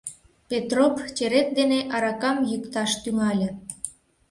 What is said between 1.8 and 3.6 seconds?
аракам йӱкташ тӱҥале.